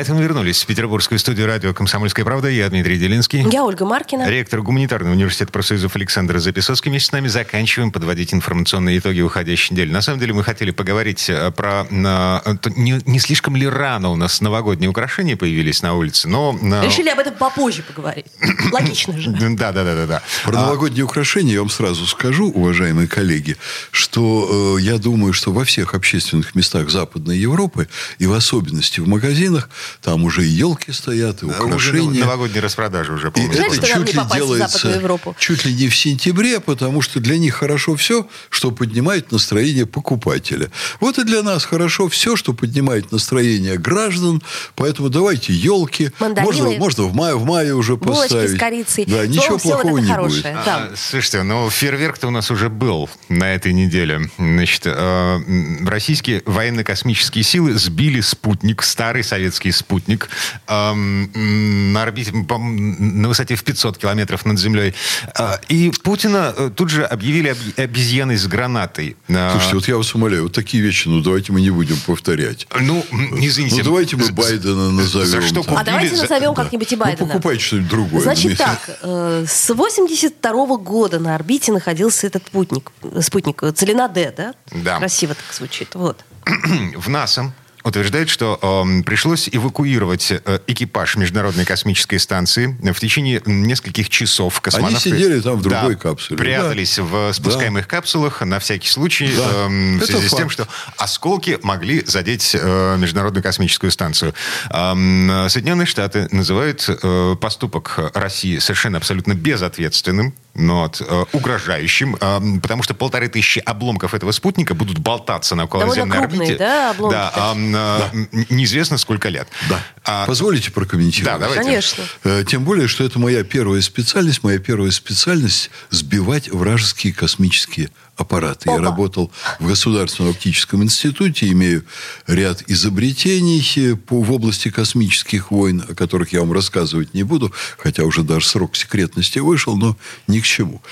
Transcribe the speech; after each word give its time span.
А 0.00 0.02
это 0.02 0.14
мы 0.14 0.22
вернулись 0.22 0.62
в 0.62 0.66
петербургскую 0.66 1.18
студию 1.18 1.46
радио 1.46 1.74
«Комсомольская 1.74 2.24
правда». 2.24 2.48
Я 2.48 2.70
Дмитрий 2.70 2.96
Делинский. 2.98 3.44
Я 3.52 3.64
Ольга 3.64 3.84
Маркина. 3.84 4.26
Ректор 4.30 4.62
гуманитарного 4.62 5.12
университета 5.12 5.52
профсоюзов 5.52 5.94
Александр 5.94 6.38
Записовский. 6.38 6.90
Вместе 6.90 7.10
с 7.10 7.12
нами 7.12 7.28
заканчиваем 7.28 7.92
подводить 7.92 8.32
информационные 8.32 8.96
итоги 8.98 9.20
уходящей 9.20 9.74
недели. 9.74 9.92
На 9.92 10.00
самом 10.00 10.18
деле 10.18 10.32
мы 10.32 10.42
хотели 10.42 10.70
поговорить 10.70 11.28
э, 11.28 11.50
про... 11.50 11.86
э, 11.90 12.56
Не, 12.76 13.02
не 13.04 13.18
слишком 13.18 13.56
ли 13.56 13.68
рано 13.68 14.08
у 14.08 14.16
нас 14.16 14.40
новогодние 14.40 14.88
украшения 14.88 15.36
появились 15.36 15.82
на 15.82 15.92
улице, 15.94 16.28
но... 16.28 16.58
э, 16.62 16.82
Решили 16.86 17.10
об 17.10 17.18
этом 17.18 17.34
попозже 17.34 17.82
поговорить. 17.82 18.24
Логично 18.72 19.18
же. 19.20 19.32
Да, 19.32 19.70
да, 19.70 19.84
да, 19.84 19.94
да, 19.94 20.06
да. 20.06 20.22
Про 20.44 20.56
А, 20.56 20.60
новогодние 20.62 21.04
украшения 21.04 21.52
я 21.52 21.60
вам 21.60 21.68
сразу 21.68 22.06
скажу, 22.06 22.50
уважаемые 22.50 23.06
коллеги, 23.06 23.58
что 23.90 24.76
э, 24.78 24.80
я 24.80 24.96
думаю, 24.96 25.34
что 25.34 25.52
во 25.52 25.66
всех 25.66 25.92
общественных 25.92 26.54
местах 26.54 26.88
Западной 26.88 27.36
Европы, 27.36 27.86
и 28.18 28.24
в 28.24 28.32
особенности 28.32 29.00
в 29.00 29.06
магазинах, 29.06 29.68
там 30.02 30.24
уже 30.24 30.44
и 30.46 30.48
елки 30.48 30.92
стоят, 30.92 31.42
и 31.42 31.46
уже 31.46 31.62
украшения. 31.62 32.20
новогодние 32.20 32.62
распродажи 32.62 33.12
уже. 33.12 33.30
Знаете, 33.34 33.76
это 33.76 33.86
что 33.86 34.04
чуть 34.04 34.14
ли 34.14 34.20
делается 34.34 35.02
чуть 35.38 35.64
ли 35.64 35.74
не 35.74 35.88
в 35.88 35.96
сентябре, 35.96 36.60
потому 36.60 37.02
что 37.02 37.20
для 37.20 37.38
них 37.38 37.54
хорошо 37.54 37.96
все, 37.96 38.26
что 38.48 38.70
поднимает 38.70 39.32
настроение 39.32 39.86
покупателя. 39.86 40.70
Вот 41.00 41.18
и 41.18 41.24
для 41.24 41.42
нас 41.42 41.64
хорошо 41.64 42.08
все, 42.08 42.36
что 42.36 42.52
поднимает 42.52 43.12
настроение 43.12 43.76
граждан. 43.78 44.42
Поэтому 44.74 45.08
давайте 45.08 45.52
елки. 45.52 46.10
Мандарины. 46.18 46.52
Можно, 46.52 46.70
можно 46.78 47.04
в 47.04 47.14
мае, 47.14 47.34
в 47.36 47.44
мае 47.44 47.74
уже 47.74 47.96
Булочки 47.96 48.34
поставить. 48.34 48.56
с 48.56 48.58
корицей. 48.58 49.04
Да, 49.06 49.12
Словом, 49.12 49.30
ничего 49.30 49.52
вот 49.52 49.62
плохого 49.62 49.98
не 49.98 50.08
хорошее. 50.10 50.42
будет. 50.42 50.64
Да. 50.64 50.76
А, 50.92 50.92
Слушайте, 50.96 51.42
ну 51.42 51.70
фейерверк-то 51.70 52.28
у 52.28 52.30
нас 52.30 52.50
уже 52.50 52.68
был 52.68 53.08
на 53.28 53.54
этой 53.54 53.72
неделе. 53.72 54.30
Значит, 54.38 54.82
э, 54.86 55.38
российские 55.86 56.42
военно-космические 56.46 57.44
силы 57.44 57.74
сбили 57.74 58.20
спутник, 58.20 58.82
старый 58.82 59.24
советский 59.24 59.72
спутник, 59.80 60.28
эм, 60.68 61.92
на 61.92 62.02
орбите, 62.02 62.32
по- 62.48 62.58
на 62.58 63.28
высоте 63.28 63.54
в 63.56 63.64
500 63.64 63.98
километров 63.98 64.44
над 64.46 64.58
Землей. 64.58 64.94
Э, 65.38 65.56
И 65.68 65.90
Путина 66.02 66.54
э, 66.56 66.70
тут 66.74 66.90
же 66.90 67.04
объявили 67.04 67.48
об- 67.48 67.78
обезьяной 67.80 68.36
с 68.36 68.46
гранатой. 68.46 69.16
Э, 69.28 69.50
Слушайте, 69.52 69.74
вот 69.76 69.88
я 69.88 69.96
вас 69.96 70.14
умоляю, 70.14 70.44
вот 70.44 70.52
такие 70.52 70.82
вещи, 70.82 71.08
ну 71.08 71.20
давайте 71.20 71.52
мы 71.52 71.60
не 71.60 71.70
будем 71.70 71.96
повторять. 72.06 72.66
Ну, 72.80 73.04
м, 73.10 73.38
извините. 73.44 73.76
Ну 73.78 73.84
давайте 73.84 74.16
мы 74.16 74.30
Байдена 74.30 74.90
назовем. 74.90 75.26
За 75.28 75.42
что 75.42 75.62
там. 75.62 75.76
А 75.76 75.84
давайте 75.84 76.14
за- 76.16 76.22
назовем 76.22 76.54
да. 76.54 76.62
как-нибудь 76.62 76.92
и 76.92 76.96
Ну 76.96 77.04
Байдена. 77.04 77.26
покупайте 77.28 77.62
что-нибудь 77.64 77.90
другое. 77.90 78.22
Значит 78.22 78.50
Ну, 78.52 78.56
так, 78.56 78.90
э, 79.02 79.44
с 79.48 79.74
82 79.74 80.76
года 80.76 81.18
на 81.18 81.34
орбите 81.34 81.72
находился 81.72 82.26
этот 82.26 82.46
спутник, 82.46 82.90
э, 83.02 83.20
спутник 83.22 83.62
э, 83.62 83.72
Целина 83.72 84.08
Д, 84.08 84.32
да? 84.36 84.54
Да. 84.72 84.98
Красиво 84.98 85.34
так 85.34 85.54
звучит. 85.54 85.94
Вот. 85.94 86.24
в 86.96 87.08
НАСА 87.08 87.52
утверждает, 87.82 88.28
что 88.28 88.58
эм, 88.62 89.02
пришлось 89.02 89.48
эвакуировать 89.50 90.30
э, 90.32 90.58
экипаж 90.66 91.16
Международной 91.16 91.64
космической 91.64 92.18
станции 92.18 92.76
в 92.92 92.98
течение 93.00 93.42
нескольких 93.46 94.08
часов. 94.08 94.60
Космонавты 94.60 95.10
сидели 95.10 95.40
там 95.40 95.56
в 95.58 95.62
другой 95.62 95.94
Да, 95.94 96.00
капсуле, 96.00 96.36
Прятались 96.38 96.98
в 96.98 97.32
спускаемых 97.32 97.86
капсулах 97.88 98.42
на 98.42 98.58
всякий 98.58 98.88
случай 98.88 99.32
Да. 99.36 99.66
эм, 99.66 99.98
в 99.98 100.02
Это 100.02 100.12
связи 100.12 100.26
с 100.28 100.30
тем, 100.30 100.48
факт. 100.48 100.52
что 100.52 100.68
осколки 100.96 101.58
могли 101.62 102.04
задеть 102.04 102.54
э, 102.58 102.96
Международную 102.98 103.42
космическую 103.42 103.90
станцию. 103.90 104.34
Эм, 104.70 105.48
Соединенные 105.48 105.86
Штаты 105.86 106.28
называют 106.30 106.86
э, 106.88 107.36
поступок 107.40 107.98
России 108.14 108.58
совершенно 108.58 108.98
абсолютно 108.98 109.34
безответственным, 109.34 110.34
но 110.60 110.82
вот, 110.82 111.00
э, 111.00 111.24
угрожающим, 111.32 112.16
эм, 112.20 112.60
потому 112.60 112.82
что 112.82 112.94
полторы 112.94 113.28
тысячи 113.28 113.58
обломков 113.60 114.14
этого 114.14 114.32
спутника 114.32 114.74
будут 114.74 114.98
болтаться 114.98 115.54
на 115.54 115.64
околоземной 115.64 115.96
Довольно 115.96 116.14
крупные, 116.28 116.40
орбите. 116.48 116.58
да, 116.58 116.90
обломки 116.90 117.14
Да, 117.14 117.32
ам, 117.34 117.74
э, 117.76 118.00
м, 118.12 118.46
неизвестно 118.50 118.98
сколько 118.98 119.28
лет. 119.28 119.48
Да. 119.68 119.80
А, 120.04 120.26
Позволите 120.26 120.70
прокомментировать? 120.70 121.32
Да, 121.32 121.38
давайте. 121.38 121.64
Конечно. 121.64 122.04
Э, 122.24 122.44
Тем 122.46 122.64
более, 122.64 122.88
что 122.88 123.04
это 123.04 123.18
моя 123.18 123.42
первая 123.44 123.80
специальность. 123.82 124.42
Моя 124.42 124.58
первая 124.58 124.90
специальность– 124.90 125.70
сбивать 125.90 126.48
вражеские 126.50 127.12
космические 127.12 127.90
аппараты. 128.16 128.68
Я 128.68 128.74
Опа. 128.76 128.84
работал 128.84 129.32
в 129.60 129.66
Государственном 129.66 130.32
оптическом 130.32 130.82
институте, 130.82 131.48
имею 131.52 131.84
ряд 132.26 132.62
изобретений 132.66 133.64
э, 133.76 133.96
по, 133.96 134.20
в 134.22 134.30
области 134.32 134.70
космических 134.70 135.50
войн, 135.50 135.82
о 135.88 135.94
которых 135.94 136.32
я 136.32 136.40
вам 136.40 136.52
рассказывать 136.52 137.14
не 137.14 137.22
буду, 137.22 137.52
хотя 137.78 138.04
уже 138.04 138.22
даже 138.22 138.46
срок 138.46 138.76
секретности 138.76 139.38
вышел, 139.38 139.76
но 139.76 139.96
ни 140.26 140.40
к 140.40 140.44
чему. 140.50 140.82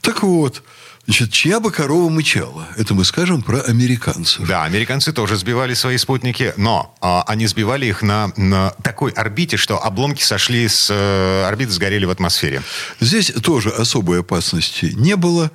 Так 0.00 0.22
вот, 0.22 0.62
значит, 1.06 1.32
чья 1.32 1.58
бы 1.60 1.70
корова 1.70 2.08
мычала? 2.08 2.68
Это 2.76 2.94
мы 2.94 3.04
скажем 3.04 3.42
про 3.42 3.60
американцев. 3.60 4.46
Да, 4.46 4.64
американцы 4.64 5.12
тоже 5.12 5.36
сбивали 5.36 5.74
свои 5.74 5.96
спутники, 5.98 6.52
но 6.56 6.94
а, 7.00 7.24
они 7.26 7.46
сбивали 7.46 7.86
их 7.86 8.02
на, 8.02 8.32
на 8.36 8.70
такой 8.82 9.10
орбите, 9.12 9.56
что 9.56 9.82
обломки 9.82 10.22
сошли 10.22 10.68
с 10.68 10.88
э, 10.90 11.44
орбиты, 11.46 11.72
сгорели 11.72 12.04
в 12.04 12.10
атмосфере. 12.10 12.62
Здесь 13.00 13.32
тоже 13.42 13.70
особой 13.70 14.20
опасности 14.20 14.92
не 14.96 15.16
было. 15.16 15.50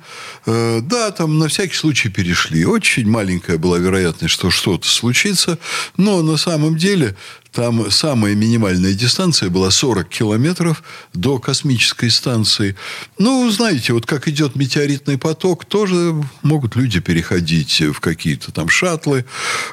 Э, 0.46 0.80
Да, 0.82 1.10
там 1.12 1.38
на 1.38 1.48
всякий 1.48 1.74
случай 1.76 2.08
перешли. 2.08 2.64
Очень 2.66 3.08
маленькая 3.08 3.56
была 3.58 3.78
вероятность, 3.78 4.34
что 4.34 4.50
что-то 4.50 4.88
случится. 4.88 5.58
Но 5.96 6.22
на 6.22 6.36
самом 6.36 6.76
деле 6.76 7.16
там 7.54 7.90
самая 7.90 8.34
минимальная 8.34 8.94
дистанция 8.94 9.48
была 9.48 9.70
40 9.70 10.08
километров 10.08 10.82
до 11.12 11.38
космической 11.38 12.10
станции. 12.10 12.74
Ну, 13.18 13.48
знаете, 13.50 13.92
вот 13.92 14.06
как 14.06 14.26
идет 14.26 14.56
метеоритный 14.56 15.18
поток, 15.18 15.64
тоже 15.64 16.14
могут 16.42 16.74
люди 16.74 16.98
переходить 17.00 17.80
в 17.80 18.00
какие-то 18.00 18.50
там 18.50 18.68
шаттлы. 18.68 19.24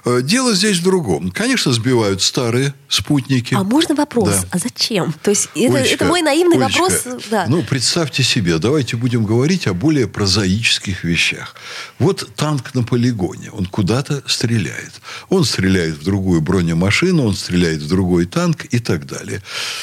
Э, 0.05 0.21
Дело 0.21 0.53
здесь 0.53 0.77
в 0.77 0.83
другом. 0.83 1.31
Конечно, 1.31 1.73
сбивают 1.73 2.21
старые 2.21 2.75
спутники. 2.87 3.55
А 3.55 3.63
можно 3.63 3.95
вопрос? 3.95 4.29
Да. 4.29 4.47
А 4.51 4.57
зачем? 4.59 5.13
То 5.23 5.31
есть 5.31 5.49
это, 5.55 5.77
Олечка, 5.77 5.95
это 5.95 6.05
мой 6.05 6.21
наивный 6.21 6.57
Олечка, 6.57 6.81
вопрос. 6.81 7.07
Да. 7.31 7.45
Ну, 7.47 7.63
представьте 7.63 8.21
себе, 8.21 8.59
давайте 8.59 8.95
будем 8.95 9.25
говорить 9.25 9.65
о 9.65 9.73
более 9.73 10.07
прозаических 10.07 11.03
вещах. 11.03 11.55
Вот 11.97 12.29
танк 12.35 12.75
на 12.75 12.83
полигоне, 12.83 13.49
он 13.51 13.65
куда-то 13.65 14.21
стреляет. 14.27 14.91
Он 15.29 15.45
стреляет 15.45 15.95
в 15.95 16.03
другую 16.03 16.41
бронемашину, 16.41 17.25
он 17.25 17.35
стреляет 17.35 17.70
в 17.79 17.87
другой 17.87 18.25
танк 18.25 18.65
и 18.71 18.79
так 18.79 19.05
далее. 19.05 19.41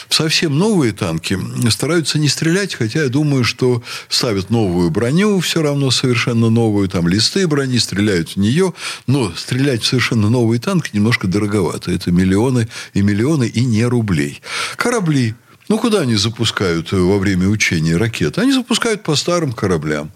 Совсем 0.08 0.58
новые 0.58 0.92
танки 0.92 1.38
стараются 1.70 2.18
не 2.18 2.28
стрелять, 2.28 2.74
хотя 2.74 3.04
я 3.04 3.08
думаю, 3.08 3.44
что 3.44 3.82
ставят 4.08 4.50
новую 4.50 4.90
броню, 4.90 5.38
все 5.40 5.62
равно 5.62 5.90
совершенно 5.90 6.50
новую, 6.50 6.88
там 6.88 7.08
листы 7.08 7.46
брони, 7.46 7.78
стреляют 7.78 8.30
в 8.30 8.36
нее, 8.36 8.74
но 9.06 9.32
стрелять 9.34 9.82
в 9.82 9.86
совершенно 9.86 10.28
новый 10.28 10.58
танк 10.58 10.92
немножко 10.92 11.26
дороговато. 11.26 11.92
Это 11.92 12.10
миллионы 12.10 12.68
и 12.94 13.02
миллионы 13.02 13.44
и 13.46 13.64
не 13.64 13.84
рублей. 13.84 14.42
Корабли. 14.76 15.34
Ну, 15.68 15.78
куда 15.78 16.00
они 16.00 16.14
запускают 16.16 16.92
э, 16.94 16.96
во 16.96 17.18
время 17.18 17.46
учения 17.48 17.96
ракеты? 17.96 18.40
Они 18.40 18.52
запускают 18.52 19.02
по 19.02 19.14
старым 19.16 19.52
кораблям. 19.52 20.10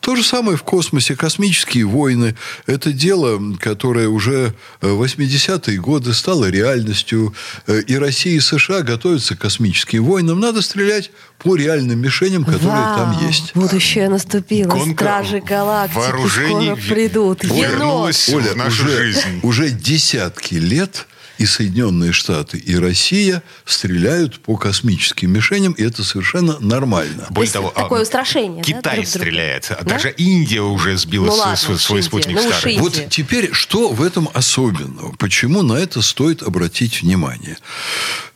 То 0.00 0.16
же 0.16 0.24
самое 0.24 0.56
в 0.56 0.62
космосе. 0.64 1.14
Космические 1.14 1.84
войны– 1.86 2.34
это 2.66 2.92
дело, 2.92 3.40
которое 3.60 4.08
уже 4.08 4.52
э, 4.80 4.88
в 4.88 5.00
80-е 5.02 5.78
годы 5.78 6.12
стало 6.12 6.50
реальностью. 6.50 7.34
Э, 7.68 7.80
И 7.86 7.96
Россия, 7.96 8.36
и 8.36 8.40
США 8.40 8.82
готовятся 8.82 9.36
к 9.36 9.40
космическим 9.40 10.04
войнам. 10.04 10.40
Надо 10.40 10.60
стрелять 10.60 11.12
по 11.38 11.54
реальным 11.54 12.00
мишеням, 12.00 12.44
которые 12.44 12.68
Вау, 12.72 12.96
там 12.96 13.26
есть. 13.28 13.52
Будущее 13.54 14.08
наступило. 14.08 14.70
Гонка 14.70 15.04
Стражи 15.04 15.40
галактики 15.40 15.98
вооружений 15.98 16.66
скоро 16.74 16.76
придут. 16.94 17.40
в- 17.44 17.54
Енот. 17.54 17.58
вернулась 17.70 18.28
Оля, 18.30 18.52
в 18.52 18.56
нашу 18.56 18.84
уже, 18.84 18.96
жизнь. 18.96 19.40
уже 19.44 19.70
десятки 19.70 20.54
лет 20.56 21.06
и 21.38 21.46
Соединенные 21.46 22.12
Штаты, 22.12 22.58
и 22.58 22.76
Россия 22.76 23.42
стреляют 23.64 24.40
по 24.40 24.56
космическим 24.56 25.32
мишеням, 25.32 25.72
и 25.72 25.82
это 25.82 26.04
совершенно 26.04 26.58
нормально. 26.60 27.26
Более 27.30 27.44
есть 27.44 27.52
того, 27.54 27.72
а, 27.74 27.82
такое 27.82 28.02
устрашение, 28.02 28.62
да, 28.62 28.62
Китай 28.62 28.80
друг 28.82 28.94
друга? 28.94 29.06
стреляет. 29.06 29.66
Да? 29.68 29.84
Даже 29.84 30.10
Индия 30.10 30.62
уже 30.62 30.96
сбила 30.96 31.26
Ну 31.26 31.34
ладно, 31.34 31.56
свой, 31.56 31.76
уж 31.76 31.82
свой 31.82 31.98
Индия. 32.00 32.08
спутник 32.08 32.36
Ну 32.36 32.50
старый. 32.52 32.78
Вот 32.78 33.06
теперь, 33.10 33.52
что 33.52 33.90
в 33.90 34.02
этом 34.02 34.28
особенного? 34.32 35.14
Почему 35.16 35.62
на 35.62 35.74
это 35.74 36.02
стоит 36.02 36.42
обратить 36.42 37.02
внимание? 37.02 37.58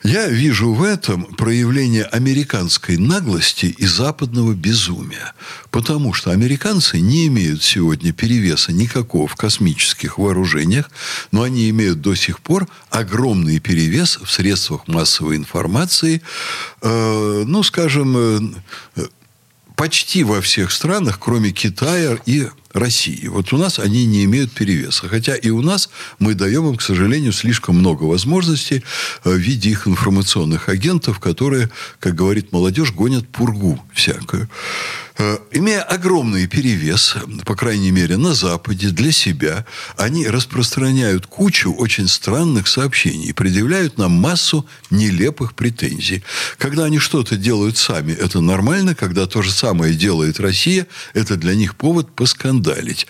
Я 0.03 0.29
вижу 0.29 0.73
в 0.73 0.83
этом 0.83 1.25
проявление 1.25 2.05
американской 2.05 2.97
наглости 2.97 3.67
и 3.67 3.85
западного 3.85 4.55
безумия. 4.55 5.35
Потому 5.71 6.15
что 6.15 6.31
американцы 6.31 7.01
не 7.01 7.27
имеют 7.27 7.63
сегодня 7.63 8.13
перевеса 8.13 8.73
никакого 8.73 9.29
в 9.29 9.37
космических 9.37 10.17
вооружениях, 10.17 10.91
но 11.33 11.43
они 11.43 11.69
имеют 11.69 12.01
до 12.01 12.15
сих 12.15 12.41
пор 12.41 12.67
огромный 12.89 13.61
перевес 13.61 14.19
в 14.23 14.31
средствах 14.31 14.89
массовой 14.89 15.37
информации, 15.37 16.23
э, 16.81 17.45
ну, 17.47 17.63
скажем, 17.63 18.55
э, 18.97 19.03
почти 19.77 20.25
во 20.25 20.41
всех 20.41 20.73
странах, 20.73 21.19
кроме 21.19 21.53
Китая 21.53 22.19
и 22.25 22.49
России. 22.73 23.27
Вот 23.27 23.53
у 23.53 23.57
нас 23.57 23.79
они 23.79 24.07
не 24.07 24.25
имеют 24.25 24.53
перевеса. 24.53 25.09
Хотя 25.09 25.35
и 25.35 25.51
у 25.51 25.61
нас 25.61 25.91
мы 26.19 26.35
даем 26.35 26.69
им, 26.69 26.77
к 26.77 26.83
сожалению, 26.83 27.33
слишком 27.33 27.77
много 27.77 28.05
возможностей 28.05 28.85
э, 29.25 29.31
в 29.31 29.37
виде 29.37 29.71
их 29.71 29.89
информационных 29.89 30.69
агентов, 30.69 31.19
которые, 31.19 31.71
как 31.99 32.15
говорит 32.15 32.53
молодежь, 32.53 32.93
гонят 32.93 33.29
пургу 33.29 33.83
всякую. 33.93 34.49
Э, 35.19 35.39
имея 35.53 35.83
огромный 35.83 36.47
перевес, 36.47 37.17
по 37.45 37.57
крайней 37.57 37.91
мере, 37.91 38.17
на 38.17 38.35
Западе, 38.35 38.91
для 38.91 39.13
себя, 39.13 39.67
они 39.97 40.29
распространяют 40.29 41.27
кучу 41.27 41.73
очень 41.73 42.09
странных 42.09 42.69
сообщений 42.69 43.35
предъявляют 43.41 43.97
нам 43.97 44.13
массу 44.13 44.67
нелепых 44.91 45.55
претензий. 45.55 46.23
Когда 46.59 46.85
они 46.85 46.99
что-то 46.99 47.37
делают 47.37 47.79
сами, 47.79 48.13
это 48.13 48.43
нормально. 48.43 48.95
Когда 48.95 49.25
то 49.25 49.41
же 49.41 49.51
самое 49.51 49.95
делает 49.95 50.41
Россия, 50.41 50.87
это 51.15 51.37
для 51.37 51.55
них 51.55 51.75
повод 51.75 52.15
поскандалить. 52.15 53.07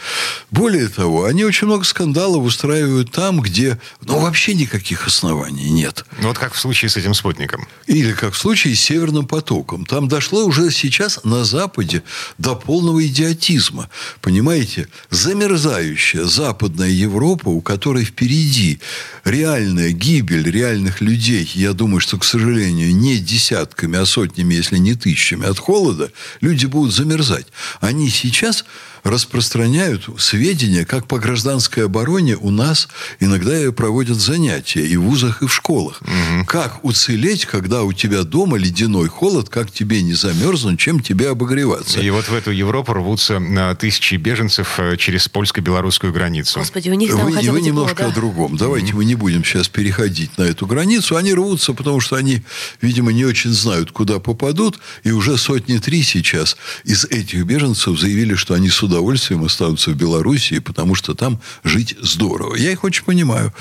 Более 0.52 0.86
того, 0.86 1.24
они 1.24 1.44
очень 1.44 1.66
много 1.66 1.82
скандалов 1.82 2.44
устраивают 2.44 3.10
там, 3.10 3.40
где 3.40 3.80
ну, 4.02 4.20
вообще 4.20 4.54
никаких 4.54 5.08
оснований 5.08 5.68
нет. 5.68 6.04
Ну, 6.20 6.28
вот 6.28 6.38
как 6.38 6.54
в 6.54 6.60
случае 6.60 6.90
с 6.90 6.96
этим 6.96 7.14
спутником. 7.14 7.66
Или 7.88 8.12
как 8.12 8.34
в 8.34 8.38
случае 8.38 8.76
с 8.76 8.80
Северным 8.80 9.26
потоком. 9.26 9.84
Там 9.84 10.06
дошло 10.06 10.44
уже 10.44 10.70
сейчас 10.70 11.24
на 11.24 11.44
Западе 11.44 11.99
до 12.38 12.54
полного 12.54 13.06
идиотизма. 13.06 13.88
Понимаете? 14.20 14.88
Замерзающая 15.10 16.24
Западная 16.24 16.88
Европа, 16.88 17.48
у 17.48 17.60
которой 17.60 18.04
впереди 18.04 18.80
реальная 19.24 19.92
гибель 19.92 20.50
реальных 20.50 21.00
людей, 21.00 21.50
я 21.54 21.72
думаю, 21.72 22.00
что, 22.00 22.18
к 22.18 22.24
сожалению, 22.24 22.94
не 22.94 23.18
десятками, 23.18 23.98
а 23.98 24.06
сотнями, 24.06 24.54
если 24.54 24.78
не 24.78 24.94
тысячами 24.94 25.46
от 25.46 25.58
холода, 25.58 26.10
люди 26.40 26.66
будут 26.66 26.94
замерзать. 26.94 27.46
Они 27.80 28.08
сейчас 28.10 28.64
распространяют 29.02 30.08
сведения, 30.18 30.84
как 30.84 31.06
по 31.06 31.18
гражданской 31.18 31.84
обороне 31.84 32.36
у 32.36 32.50
нас 32.50 32.88
иногда 33.18 33.70
проводят 33.72 34.18
занятия 34.18 34.86
и 34.86 34.96
в 34.96 35.02
вузах, 35.02 35.42
и 35.42 35.46
в 35.46 35.54
школах. 35.54 36.00
Угу. 36.02 36.46
Как 36.46 36.84
уцелеть, 36.84 37.46
когда 37.46 37.82
у 37.82 37.92
тебя 37.92 38.22
дома 38.22 38.56
ледяной 38.56 39.08
холод, 39.08 39.48
как 39.48 39.70
тебе 39.70 40.02
не 40.02 40.14
замерзнуть, 40.14 40.78
чем 40.78 41.00
тебе 41.00 41.30
обогреваться. 41.30 42.00
И 42.00 42.10
вот 42.10 42.28
в 42.28 42.34
эту 42.34 42.50
Европу 42.50 42.92
рвутся 42.92 43.40
а, 43.40 43.74
тысячи 43.74 44.14
беженцев 44.16 44.78
э, 44.78 44.96
через 44.96 45.28
польско-белорусскую 45.28 46.12
границу. 46.12 46.60
Господи, 46.60 46.90
у 46.90 46.94
них 46.94 47.10
там 47.10 47.24
вы, 47.24 47.32
хотя 47.32 47.48
бы 47.48 47.52
вы 47.52 47.58
тепло, 47.60 47.66
немножко 47.66 48.02
да? 48.02 48.08
о 48.08 48.12
другом. 48.12 48.56
Давайте 48.56 48.94
мы 48.94 49.04
не 49.04 49.14
будем 49.14 49.44
сейчас 49.44 49.68
переходить 49.68 50.36
на 50.38 50.44
эту 50.44 50.66
границу. 50.66 51.16
Они 51.16 51.32
рвутся, 51.34 51.72
потому 51.72 52.00
что 52.00 52.16
они, 52.16 52.42
видимо, 52.80 53.12
не 53.12 53.24
очень 53.24 53.52
знают, 53.52 53.92
куда 53.92 54.18
попадут. 54.18 54.78
И 55.04 55.10
уже 55.10 55.36
сотни 55.36 55.78
три 55.78 56.02
сейчас 56.02 56.56
из 56.84 57.04
этих 57.04 57.44
беженцев 57.44 57.98
заявили, 57.98 58.34
что 58.34 58.54
они 58.54 58.68
с 58.68 58.82
удовольствием 58.90 59.44
останутся 59.44 59.90
в 59.90 59.94
Белоруссии, 59.94 60.58
потому 60.58 60.94
что 60.94 61.14
там 61.14 61.40
жить 61.64 61.96
здорово. 62.00 62.56
Я 62.56 62.72
их 62.72 62.84
очень 62.84 63.04
понимаю. 63.04 63.52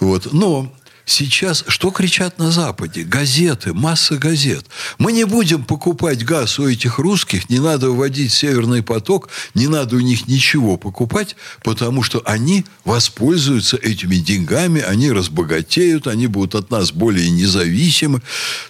Угу. 0.00 0.08
Вот. 0.08 0.32
Но 0.32 0.72
Сейчас 1.08 1.64
что 1.68 1.92
кричат 1.92 2.38
на 2.38 2.50
Западе? 2.50 3.04
Газеты, 3.04 3.72
масса 3.72 4.16
газет. 4.16 4.66
Мы 4.98 5.12
не 5.12 5.22
будем 5.22 5.64
покупать 5.64 6.24
газ 6.24 6.58
у 6.58 6.68
этих 6.68 6.98
русских, 6.98 7.48
не 7.48 7.60
надо 7.60 7.90
вводить 7.90 8.32
Северный 8.32 8.82
поток, 8.82 9.28
не 9.54 9.68
надо 9.68 9.94
у 9.94 10.00
них 10.00 10.26
ничего 10.26 10.76
покупать, 10.76 11.36
потому 11.62 12.02
что 12.02 12.22
они 12.24 12.66
воспользуются 12.84 13.76
этими 13.76 14.16
деньгами, 14.16 14.80
они 14.80 15.12
разбогатеют, 15.12 16.08
они 16.08 16.26
будут 16.26 16.56
от 16.56 16.72
нас 16.72 16.90
более 16.90 17.30
независимы. 17.30 18.20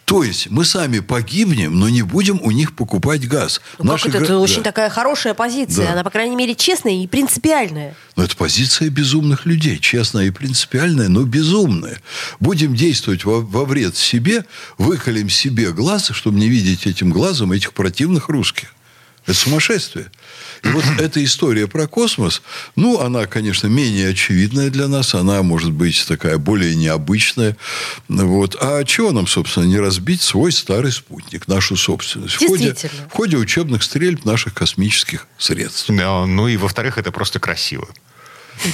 То 0.05 0.23
есть 0.23 0.51
мы 0.51 0.67
сами 0.67 0.99
погибнем, 0.99 1.79
но 1.79 1.89
не 1.89 2.03
будем 2.03 2.39
у 2.43 2.51
них 2.51 2.77
покупать 2.77 3.27
газ. 3.27 3.63
Ну, 3.79 3.93
Наши 3.93 4.11
это, 4.11 4.21
га... 4.21 4.39
очень 4.39 4.59
да. 4.59 4.65
такая 4.65 4.91
хорошая 4.91 5.33
позиция, 5.33 5.87
да. 5.87 5.93
она, 5.95 6.05
по 6.05 6.11
крайней 6.11 6.37
мере, 6.37 6.55
честная 6.55 7.03
и 7.03 7.07
принципиальная. 7.07 7.97
Но 8.17 8.25
это 8.25 8.35
позиция 8.35 8.89
безумных 8.89 9.45
людей, 9.45 9.79
честная 9.79 10.27
и 10.27 10.31
принципиальная, 10.31 11.09
но 11.09 11.23
безумная 11.23 12.01
будем 12.41 12.75
действовать 12.75 13.25
во, 13.25 13.43
во 13.43 13.67
вред 13.67 13.95
себе, 13.95 14.47
выколем 14.79 15.29
себе 15.29 15.71
глаз, 15.73 16.11
чтобы 16.13 16.39
не 16.39 16.49
видеть 16.49 16.87
этим 16.87 17.11
глазом 17.11 17.53
этих 17.53 17.75
противных 17.75 18.31
русских. 18.31 18.75
Это 19.27 19.35
сумасшествие. 19.35 20.07
И 20.63 20.69
вот 20.69 20.85
эта 21.01 21.23
история 21.25 21.67
про 21.67 21.87
космос, 21.87 22.43
ну, 22.77 23.01
она, 23.01 23.27
конечно, 23.27 23.67
менее 23.67 24.11
очевидная 24.11 24.71
для 24.71 24.89
нас, 24.89 25.15
она 25.15 25.43
может 25.43 25.73
быть 25.73 26.05
такая 26.07 26.39
более 26.39 26.75
необычная. 26.75 27.57
Вот. 28.09 28.57
А 28.61 28.85
чего 28.85 29.13
нам, 29.13 29.27
собственно, 29.27 29.65
не 29.65 29.79
разбить 29.79 30.23
свой 30.23 30.53
старый 30.53 30.93
спутник, 30.93 31.49
нашу 31.49 31.77
собственность, 31.77 32.35
в 32.35 32.47
ходе, 32.47 32.75
в 32.75 33.13
ходе 33.13 33.37
учебных 33.37 33.83
стрельб 33.83 34.25
наших 34.25 34.55
космических 34.55 35.27
средств? 35.39 35.87
Да, 35.89 36.25
ну 36.27 36.49
и, 36.49 36.57
во-вторых, 36.57 36.99
это 36.99 37.11
просто 37.11 37.41
красиво. 37.41 37.89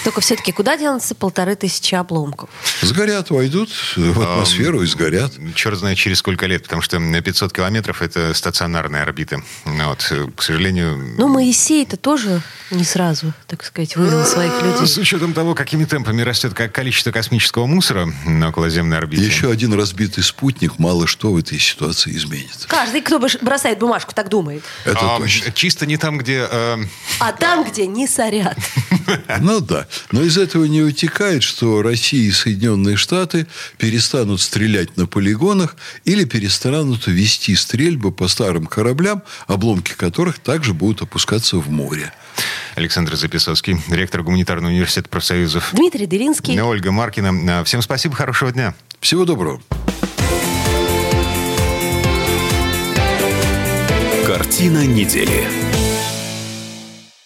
Только 0.05 0.20
все-таки 0.20 0.52
куда 0.52 0.76
денутся 0.76 1.14
полторы 1.14 1.56
тысячи 1.56 1.94
обломков? 1.94 2.50
Сгорят, 2.81 3.31
войдут 3.31 3.70
в 3.96 4.20
атмосферу 4.20 4.82
и 4.82 4.87
сгорят. 4.87 5.32
Черт 5.55 5.79
знает 5.79 5.99
через 5.99 6.19
сколько 6.19 6.46
лет, 6.46 6.64
потому 6.64 6.82
что 6.82 6.99
500 6.99 7.52
километров– 7.52 8.02
это 8.02 8.34
стационарная 8.34 9.02
орбита. 9.02 9.43
Вот, 9.64 10.12
к 10.37 10.43
сожалению... 10.43 11.14
Ну, 11.19 11.29
Моисей-то 11.29 11.96
тоже 11.96 12.43
не 12.70 12.84
сразу, 12.84 13.32
так 13.46 13.64
сказать, 13.64 13.96
вывел 13.96 14.25
своих 14.25 14.52
людей. 14.62 14.87
С 14.87 14.96
учетом 14.99 15.34
того, 15.34 15.55
какими 15.55 15.84
темпами 15.84 16.23
растет 16.23 16.55
количество 16.55 17.11
космического 17.11 17.67
мусора 17.67 18.08
на 18.26 18.49
околоземной 18.49 18.99
орбите. 18.99 19.25
Еще 19.25 19.50
один 19.50 19.75
разбитый 19.75 20.25
спутник 20.25 20.79
мало 20.79 21.06
что 21.06 21.32
в 21.32 21.37
этой 21.37 21.58
ситуации 21.58 22.17
изменит. 22.17 22.67
Каждый, 22.69 23.00
кто 23.02 23.19
бросает 23.19 23.79
бумажку, 23.79 24.14
так 24.14 24.29
думает. 24.29 24.62
Это 24.84 25.17
а, 25.17 25.19
точно. 25.19 25.52
Чисто 25.52 25.87
не 25.87 25.96
там, 25.96 26.19
где... 26.19 26.46
Э... 26.50 26.79
А 27.19 27.32
там, 27.32 27.64
где 27.64 27.87
не 27.87 28.06
сорят. 28.06 28.56
Ну 29.40 29.60
да. 29.60 29.86
Но 30.10 30.22
из 30.22 30.38
этого 30.38 30.64
не 30.64 30.82
утекает, 30.82 31.42
что 31.42 31.82
Россия 31.82 32.28
и 32.28 32.30
Соединенные 32.30 32.96
Штаты 32.96 33.46
перестанут 33.78 34.40
стрелять 34.40 34.96
на 34.96 35.06
полигонах 35.06 35.76
или 36.04 36.24
перестанут 36.24 37.06
вести 37.06 37.54
стрельбы 37.54 38.12
по 38.12 38.28
старым 38.28 38.66
кораблям, 38.66 39.22
обломки 39.46 39.92
которых 39.92 40.38
также 40.38 40.74
будут 40.74 41.02
опускаться 41.02 41.56
в 41.56 41.70
море. 41.70 42.12
Александр 42.74 43.16
Записовский, 43.16 43.76
ректор 43.90 44.22
Гуманитарного 44.22 44.70
университета 44.72 45.08
профсоюзов. 45.08 45.70
Дмитрий 45.72 46.06
Делинский. 46.06 46.58
Ольга 46.60 46.90
Маркина. 46.90 47.64
Всем 47.64 47.82
спасибо, 47.82 48.14
хорошего 48.14 48.50
дня. 48.50 48.74
Всего 49.00 49.24
доброго. 49.24 49.60
Картина 54.26 54.86
недели. 54.86 55.71